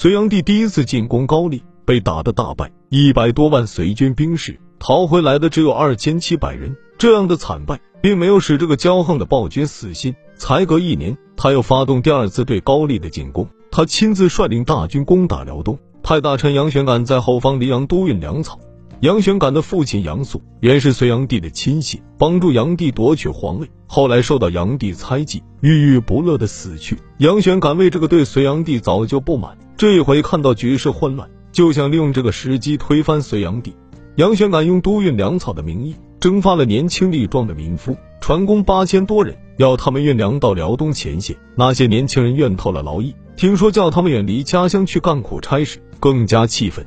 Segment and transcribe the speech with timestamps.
[0.00, 6.76] 隋炀帝第一次进攻高丽，被打得大败，一百多万隋军兵士逃回来的只有二千七百人。
[6.98, 10.14] 这样的惨败，并没有使这个骄横的暴君死心。
[10.36, 13.48] 才隔一年，他又发动第二次对高丽的进攻。
[13.72, 18.60] 他亲自率领大军攻打辽东，派大臣杨玄感在后方黎阳督运粮草。
[19.00, 26.98] 杨玄感的父亲杨素原是隋炀帝的亲信，帮助炀帝夺取皇位，后来受到炀帝猜忌，郁郁不乐的死去。
[27.18, 33.72] 杨玄感为这个对隋炀帝早就不满，这一回看到局势混乱，就想利用这个时机推翻隋炀帝。
[34.16, 35.94] 杨玄感用督运粮草的名义。
[36.18, 41.36] 征发了年轻力壮的民夫，船工八千多人，要他们运粮到辽东前线。
[41.54, 46.84] 那些年轻人怨透了劳役，听说叫他们远离家乡去干苦差事，更加气愤。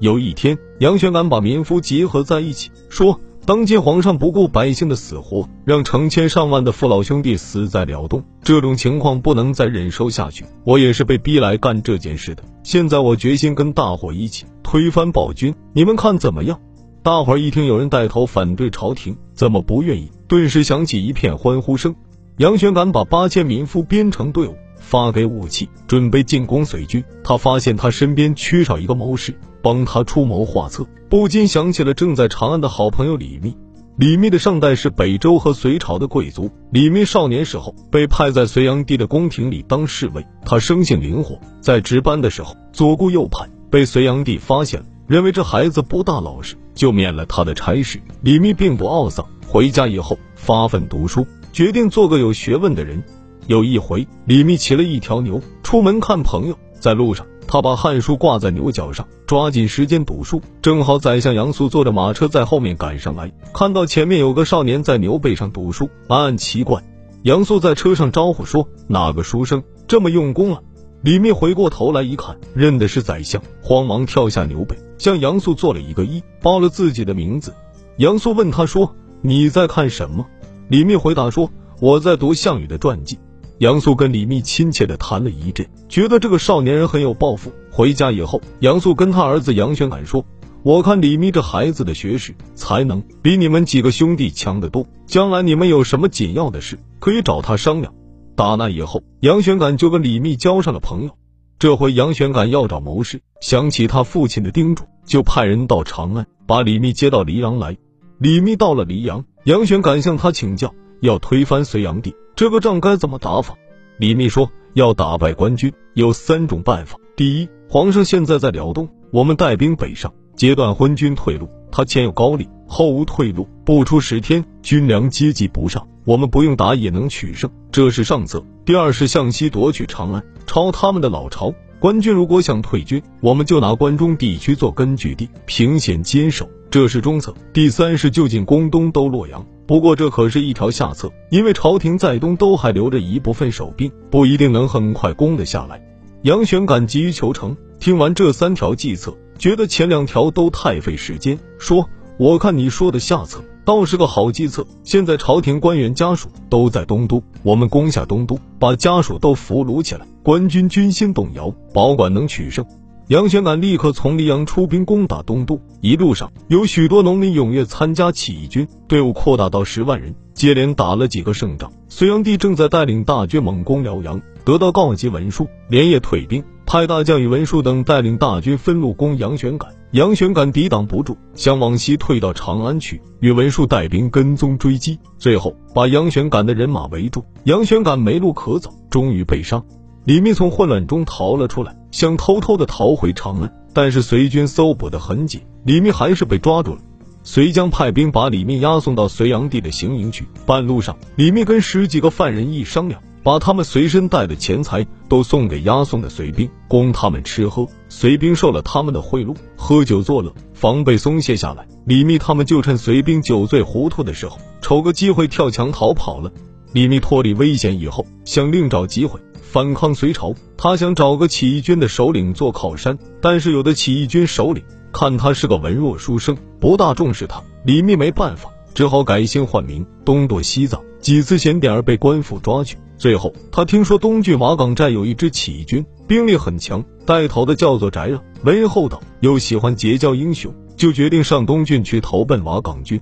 [0.00, 3.18] 有一天，杨玄感把民夫集合在一起，说
[3.48, 10.44] ：“当今皇上不顾百姓的死活，让成千上万的父老兄弟死在辽东，这种情况不能再忍受下去。
[10.64, 12.42] 我也是被逼来干这件事的。
[12.62, 16.60] 现在我决心跟大伙一起推翻暴君，你们看怎么样？”
[17.02, 20.10] 大伙一听有人带头反对朝廷，怎么不愿意？
[20.28, 21.96] 顿时响起一片欢呼声。
[22.36, 24.54] 杨玄感把八千民夫编成队伍，
[24.88, 27.04] 发给武器，准备进攻隋军。
[27.22, 33.54] 他发现他身边缺少一个谋士，帮他出谋划策，不禁想起了正在长安的好朋友李密。
[33.96, 36.50] 李密的上代是北周和隋朝的贵族。
[36.70, 44.86] 李密少年时候被派在隋炀帝的宫廷里当侍卫，他生性灵活，在值班的时候左顾右盼，被隋炀帝发现了。
[45.06, 48.00] 认为这孩子不大老实，就免了他的差事。
[48.22, 53.02] 李密并不懊丧，回家以后发奋读书，决定做个有学问的人。
[53.48, 60.42] 有一回，李密骑了一条牛出门看朋友，在路上，他把《汉书》挂在牛角上，抓紧时间读书。
[60.60, 66.84] 正好宰相杨素坐着马车在后面赶上来，看到前面有个少年在牛背上读书，暗暗奇怪。
[67.22, 70.60] 杨素在车上招呼说：“哪个书生这么用功啊？”
[71.00, 77.54] 李密回过头来一看，认的是宰相，慌忙跳下牛背，向杨素做了一个揖，报了自己的名字。
[77.96, 80.26] 杨素问他说：“你在看什么？”
[80.68, 83.18] 李密回答说：“我在读项羽的传记。”
[83.58, 87.52] 杨素跟李密亲切的谈了一阵，觉得这个少年人很有抱负。
[87.72, 90.24] 回家以后，杨素跟他儿子杨玄感说
[90.62, 97.92] ：“我看李密这孩子的学识才能比你们几个兄弟强得多，将来你们有什么紧要的事，可以找他商量。”
[98.36, 101.10] 打那以后，杨玄感就跟李密交上了朋友。
[101.58, 107.76] 这回杨玄感要找谋士，想起他父亲的叮嘱，就派人到长安，把李密接到黎阳来。
[108.18, 113.56] 李密到了黎阳，杨玄感向他请教，要推翻隋炀帝，这个仗该怎么打法？
[113.98, 116.96] 李密说，要打败官军，有三种办法。
[117.16, 121.48] 第一，皇上现在在辽东，我们带兵北上，截断昏军退路。
[121.72, 125.84] 他前有高丽，后无退路，不出十天，军粮接济不上。
[126.04, 128.40] 我们不用打也能取胜，这是上策。
[128.64, 131.52] 第二是向西夺取长安，抄他们的老巢。
[131.80, 137.34] 官军如果想退军，我们就拿关中地区做根据地，凭险坚守，这是中策。
[137.52, 145.78] 第三是就近攻东都洛阳，不过这可是一条下策，因为朝廷在东都还留着一部分守兵，不一定能很快攻得下来。
[146.22, 151.86] 杨玄感急于求成，听完这三条计策，觉得前两条都太费时间，说
[152.18, 154.66] ：“我看你说的下策。”倒是个好计策。
[154.84, 162.64] 现在朝廷官员家属都在东都，我们攻下东都，把家属都俘虏起来，官军军心动摇，保管能取胜。
[163.08, 171.72] 杨玄感立刻从黎阳出兵攻打东都，一路上有许多农民踊跃参加起义军，队伍扩大到十万人，接连打了几个胜仗。
[171.88, 176.44] 隋炀帝正在带领大军猛攻辽阳，得到告急文书，连夜退兵。
[176.66, 183.00] 派大将宇文述等带领大军分路攻杨玄感，杨玄感抵挡不住，想往西退到长安去。
[183.20, 189.64] 宇文述带兵跟踪追击，最后把杨玄感的人马围住，杨玄感没路可走，终于被杀。
[190.08, 196.80] 李密从混乱中逃了出来，想偷偷的逃回长安，但是随军搜捕的很紧，李密还是被抓住了。
[197.24, 200.24] 隋将派兵把李密押送到隋炀帝的行营去。
[200.46, 203.02] 半路上，李密跟十几个犯人一商量。
[203.22, 207.68] 把他们随身带的钱财都送给押送的隋兵，供他们吃喝。
[207.90, 211.68] 隋兵受了他们的贿赂，喝酒作乐，防备松懈下来。
[211.84, 216.32] 李密他们就趁隋兵酒醉糊涂的时候，瞅个机会跳墙逃跑了。
[216.72, 220.34] 李密脱离危险以后，想另找机会反抗隋朝。
[220.58, 224.62] 他想找个起义军的首领做靠山，但是有的起义军首领
[224.92, 227.42] 看他是个文弱书生，不大重视他。
[227.64, 232.76] 李密没办法，只好改姓换名，东躲西藏，几次险点儿被官府抓去。
[232.98, 243.00] 最后，他听说东郡瓦岗寨有一支起义军，兵力很强，带头的叫做翟让，为人厚道，又喜欢结交英雄，就决定上东郡去投奔瓦岗军。